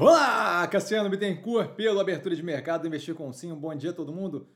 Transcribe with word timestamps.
Olá, 0.00 0.64
Cassiano 0.68 1.10
Bittencourt, 1.10 1.74
pelo 1.74 1.98
Abertura 1.98 2.36
de 2.36 2.40
Mercado 2.40 2.86
Investir 2.86 3.16
com 3.16 3.32
Sim. 3.32 3.50
Um 3.50 3.58
bom 3.58 3.74
dia 3.74 3.90
a 3.90 3.92
todo 3.92 4.12
mundo. 4.12 4.48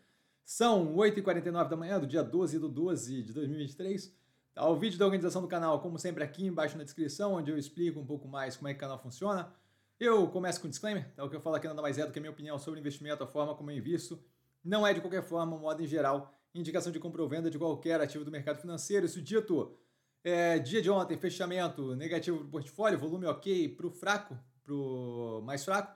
São 0.45 0.95
8h49 0.95 1.69
da 1.69 1.77
manhã 1.77 1.99
do 1.99 2.07
dia 2.07 2.23
12 2.23 2.61
de 2.61 2.69
12 2.69 3.23
de 3.25 3.33
2023. 3.33 4.17
Tá, 4.55 4.69
o 4.69 4.77
vídeo 4.77 5.01
da 5.01 5.05
organização 5.05 5.43
do 5.43 5.49
canal, 5.49 5.81
como 5.81 5.99
sempre, 5.99 6.23
aqui 6.23 6.47
embaixo 6.47 6.79
na 6.79 6.85
descrição, 6.85 7.33
onde 7.33 7.51
eu 7.51 7.59
explico 7.59 7.99
um 7.99 8.07
pouco 8.07 8.29
mais 8.29 8.57
como 8.57 8.69
é 8.69 8.73
que 8.73 8.77
o 8.77 8.81
canal 8.81 9.01
funciona. 9.01 9.53
Eu 9.99 10.29
começo 10.29 10.61
com 10.61 10.69
um 10.69 10.71
disclaimer, 10.71 11.13
tá? 11.17 11.25
o 11.25 11.29
que 11.29 11.35
eu 11.35 11.41
falo 11.41 11.57
aqui 11.57 11.67
nada 11.67 11.83
mais 11.83 11.99
é 11.99 12.07
do 12.07 12.13
que 12.13 12.21
a 12.21 12.23
minha 12.23 12.31
opinião 12.31 12.57
sobre 12.57 12.79
investimento, 12.79 13.25
a 13.25 13.27
forma 13.27 13.53
como 13.57 13.69
eu 13.73 13.77
invisto. 13.77 14.23
Não 14.63 14.87
é 14.87 14.95
de 14.95 15.01
qualquer 15.01 15.25
forma, 15.25 15.59
modo 15.59 15.83
em 15.83 15.89
geral, 15.89 16.33
indicação 16.55 16.93
de 16.93 17.01
compra 17.01 17.21
ou 17.21 17.29
venda 17.29 17.51
de 17.51 17.59
qualquer 17.59 18.01
ativo 18.01 18.25
do 18.25 18.31
mercado 18.31 18.61
financeiro. 18.61 19.07
Isso 19.07 19.21
dito, 19.21 19.77
é, 20.23 20.61
dia 20.61 20.81
de 20.81 20.89
ontem, 20.89 21.19
fechamento 21.19 21.97
negativo 21.97 22.39
para 22.39 22.47
o 22.47 22.51
portfólio, 22.51 22.97
volume 22.97 23.27
ok 23.27 23.71
para 23.71 23.89
o 23.89 23.91
fraco, 23.91 24.39
para 24.65 24.75
o 24.75 25.41
mais 25.43 25.65
fraco. 25.65 25.95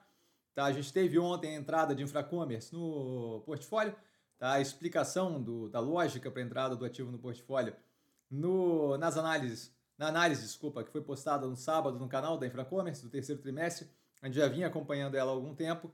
Tá? 0.55 0.65
A 0.65 0.73
gente 0.73 0.93
teve 0.93 1.19
ontem 1.19 1.55
a 1.55 1.59
entrada 1.59 1.95
de 1.95 2.03
infracommerce 2.03 2.73
no 2.73 3.43
portfólio, 3.45 3.95
tá? 4.39 4.53
a 4.53 4.61
explicação 4.61 5.43
do, 5.43 5.69
da 5.69 5.81
lógica 5.81 6.31
para 6.31 6.43
a 6.43 6.45
entrada 6.45 6.77
do 6.77 6.85
ativo 6.85 7.11
no 7.11 7.19
portfólio 7.19 7.75
no, 8.31 8.97
nas 8.99 9.17
análises, 9.17 9.73
na 9.99 10.09
análise, 10.09 10.43
desculpa, 10.43 10.85
que 10.85 10.91
foi 10.91 11.01
postada 11.01 11.47
no 11.47 11.57
sábado 11.57 11.99
no 11.99 12.09
canal 12.09 12.37
da 12.37 12.47
Infracommerce 12.47 13.03
do 13.03 13.09
terceiro 13.09 13.41
trimestre. 13.41 13.89
A 14.21 14.27
gente 14.27 14.37
já 14.37 14.49
vinha 14.49 14.67
acompanhando 14.67 15.17
ela 15.17 15.31
há 15.31 15.35
algum 15.35 15.55
tempo. 15.55 15.91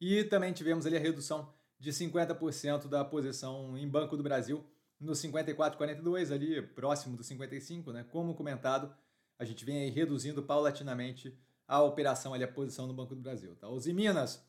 E 0.00 0.24
também 0.24 0.52
tivemos 0.52 0.84
ali 0.84 0.96
a 0.96 1.00
redução 1.00 1.52
de 1.78 1.90
50% 1.90 2.86
da 2.86 3.04
posição 3.04 3.76
em 3.78 3.88
Banco 3.88 4.16
do 4.16 4.22
Brasil 4.22 4.64
no 5.00 5.12
54,42, 5.12 6.32
ali 6.32 6.62
próximo 6.62 7.16
do 7.16 7.22
55, 7.22 7.92
né? 7.92 8.04
Como 8.10 8.34
comentado, 8.34 8.94
a 9.38 9.44
gente 9.44 9.64
vem 9.64 9.90
reduzindo 9.90 10.42
paulatinamente 10.42 11.38
a 11.66 11.82
operação 11.82 12.32
ali, 12.32 12.44
a 12.44 12.48
posição 12.48 12.86
no 12.86 12.94
Banco 12.94 13.14
do 13.14 13.20
Brasil. 13.20 13.54
Tá? 13.56 13.68
Os 13.68 13.86
Minas 13.86 14.44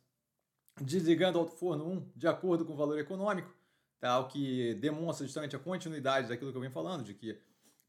desligando 0.79 1.39
o 1.41 1.47
forno 1.47 1.85
1 1.85 2.11
de 2.15 2.27
acordo 2.27 2.63
com 2.63 2.73
o 2.73 2.75
valor 2.75 2.99
econômico, 2.99 3.51
tá? 3.99 4.19
o 4.19 4.27
que 4.27 4.75
demonstra 4.75 5.25
justamente 5.25 5.55
a 5.55 5.59
continuidade 5.59 6.29
daquilo 6.29 6.51
que 6.51 6.57
eu 6.57 6.61
venho 6.61 6.73
falando, 6.73 7.03
de 7.03 7.13
que 7.13 7.39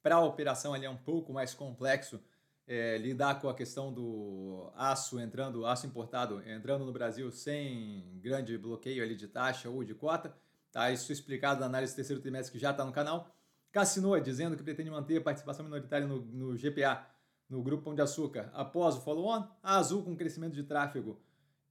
para 0.03 0.17
a 0.17 0.25
operação 0.25 0.73
ali 0.73 0.87
é 0.87 0.91
um 0.91 0.97
pouco 0.97 1.33
mais 1.33 1.53
complexo 1.53 2.21
é, 2.67 2.99
lidar 2.99 3.41
com 3.41 3.49
a 3.49 3.55
questão 3.55 3.93
do 3.93 4.71
aço 4.77 5.19
entrando, 5.19 5.65
aço 5.65 5.87
importado 5.87 6.43
entrando 6.47 6.85
no 6.85 6.93
Brasil 6.93 7.31
sem 7.31 8.19
grande 8.21 8.57
bloqueio 8.59 9.03
ali 9.03 9.17
de 9.17 9.27
taxa 9.27 9.71
ou 9.71 9.83
de 9.83 9.95
cota. 9.95 10.35
Tá? 10.71 10.91
Isso 10.91 11.11
explicado 11.11 11.61
na 11.61 11.67
análise 11.67 11.95
do 11.95 11.97
terceiro 11.97 12.21
trimestre 12.21 12.53
que 12.53 12.59
já 12.59 12.71
está 12.71 12.85
no 12.85 12.93
canal. 12.93 13.35
Cassinoa 13.73 14.21
dizendo 14.21 14.57
que 14.57 14.63
pretende 14.63 14.91
manter 14.91 15.17
a 15.17 15.21
participação 15.21 15.65
minoritária 15.65 16.07
no, 16.07 16.21
no 16.21 16.57
GPA 16.57 17.07
no 17.49 17.63
Grupo 17.63 17.85
Pão 17.85 17.95
de 17.95 18.03
Açúcar 18.03 18.51
após 18.53 18.97
o 18.97 19.01
follow-on. 19.01 19.47
A 19.63 19.79
Azul 19.79 20.03
com 20.03 20.17
crescimento 20.17 20.55
de 20.55 20.63
tráfego 20.63 21.19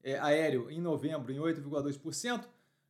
é, 0.03 0.17
aéreo 0.19 0.69
em 0.72 0.81
novembro 0.81 1.31
em 1.31 1.38
8,2%. 1.38 2.45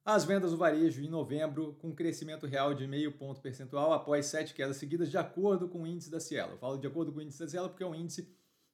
As 0.06 0.24
vendas 0.24 0.52
do 0.52 0.58
varejo 0.58 1.04
em 1.04 1.10
novembro 1.10 1.74
com 1.82 1.94
crescimento 1.94 2.46
real 2.46 2.74
de 2.74 2.88
meio 2.88 3.12
ponto 3.12 3.42
percentual 3.42 3.92
após 3.92 4.26
sete 4.28 4.54
quedas 4.54 4.78
seguidas 4.78 5.12
de 5.12 5.18
acordo 5.18 5.68
com 5.68 5.84
o 5.84 5.88
índice 5.88 6.10
da 6.10 6.20
Cielo. 6.20 6.54
Eu 6.54 6.58
falo 6.58 6.78
de 6.78 6.88
acordo 6.88 7.12
com 7.12 7.20
o 7.20 7.22
índice 7.22 7.40
da 7.40 7.48
Cielo 7.50 7.68
porque 7.70 7.84
é 7.84 7.88
um 7.88 7.94
índice 7.94 8.26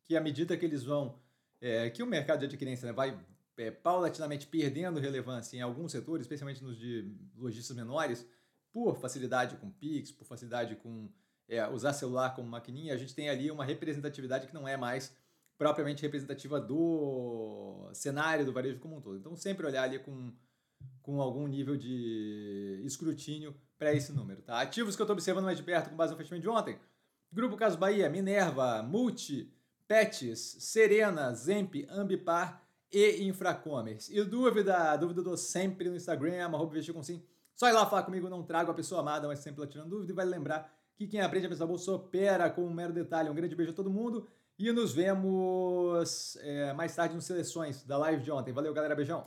que 0.03 0.16
à 0.16 0.22
medida 0.22 0.55
que 0.55 0.64
eles 0.64 0.83
vão, 0.83 1.17
é, 1.59 1.89
que 1.89 2.03
o 2.03 2.05
mercado 2.05 2.39
de 2.39 2.45
adquirência 2.45 2.86
né, 2.86 2.94
vai 2.94 3.20
é, 3.58 3.72
paulatinamente 3.72 4.45
perdendo 4.45 5.00
relevância 5.00 5.58
em 5.58 5.61
alguns 5.61 5.92
setores, 5.92 6.25
especialmente 6.25 6.64
nos 6.64 6.77
de 6.77 7.11
lojistas 7.36 7.75
menores, 7.75 8.27
por 8.72 8.98
facilidade 8.98 9.55
com 9.58 9.72
Pix, 9.72 10.11
por 10.11 10.25
facilidade 10.25 10.75
com 10.75 11.09
é, 11.47 11.67
usar 11.67 11.94
celular 11.94 12.36
como 12.36 12.49
maquininha, 12.49 12.94
a 12.94 12.97
gente 12.97 13.13
tem 13.13 13.30
ali 13.30 13.52
uma 13.52 13.66
representatividade 13.66 14.47
que 14.47 14.53
não 14.53 14.67
é 14.67 14.77
mais 14.77 15.16
propriamente 15.58 16.02
representativa 16.02 16.59
do 16.59 17.89
cenário 17.94 18.45
do 18.45 18.53
varejo 18.53 18.80
como 18.80 18.97
um 18.97 19.02
todo. 19.02 19.17
Então, 19.17 19.36
sempre 19.36 19.66
olhar 19.66 19.83
ali 19.83 19.99
com, 19.99 20.33
com 21.02 21.21
algum 21.21 21.47
nível 21.47 21.77
de 21.77 22.81
escrutínio 22.83 23.55
para 23.77 23.94
esse 23.94 24.11
número. 24.11 24.41
Tá? 24.41 24.61
Ativos 24.61 24.95
que 24.95 25.02
eu 25.02 25.05
estou 25.05 25.14
observando 25.14 25.45
mais 25.45 25.58
de 25.58 25.64
perto 25.64 25.89
com 25.89 25.95
base 25.95 26.11
no 26.11 26.17
fechamento 26.17 26.42
de 26.42 26.49
ontem. 26.49 26.77
Grupo 27.32 27.58
Caso 27.58 27.77
Bahia, 27.77 28.09
Minerva, 28.09 28.83
Multi, 28.83 29.52
Pets, 29.87 30.58
Serena, 30.59 31.33
Zemp, 31.33 31.76
Ambipar 31.89 32.64
e 32.92 33.23
Infracommerce. 33.23 34.15
E 34.15 34.23
dúvida, 34.23 34.95
dúvida 34.98 35.21
do 35.21 35.36
sempre 35.36 35.89
no 35.89 35.95
Instagram, 35.95 36.45
arroba 36.45 36.76
com 36.93 37.03
sim. 37.03 37.23
Só 37.55 37.67
ir 37.67 37.73
lá 37.73 37.86
falar 37.86 38.03
comigo, 38.03 38.30
não 38.30 38.43
trago 38.43 38.71
a 38.71 38.73
pessoa 38.73 39.02
amada, 39.02 39.27
mas 39.27 39.39
sempre 39.39 39.61
lá 39.61 39.67
tirando 39.67 39.89
dúvida 39.89 40.11
e 40.11 40.15
vai 40.15 40.26
lembrar 40.26 40.71
que 40.95 41.08
quem 41.08 41.21
aprende 41.21 41.48
a 41.48 41.49
pensar 41.49 41.65
bolsa 41.65 41.92
opera 41.92 42.49
com 42.49 42.64
um 42.64 42.73
mero 42.73 42.93
detalhe. 42.93 43.30
Um 43.30 43.36
grande 43.36 43.55
beijo 43.55 43.71
a 43.71 43.76
todo 43.76 43.89
mundo 43.89 44.27
e 44.58 44.71
nos 44.71 44.93
vemos 44.93 46.37
é, 46.37 46.73
mais 46.73 46.95
tarde 46.95 47.15
nos 47.15 47.26
seleções 47.26 47.83
da 47.83 47.98
live 47.98 48.23
de 48.23 48.31
ontem. 48.31 48.54
Valeu, 48.54 48.73
galera. 48.73 48.95
Beijão. 48.95 49.21